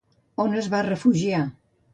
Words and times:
On 0.45 0.55
es 0.61 0.69
va 0.75 0.81
refugiar? 0.89 1.45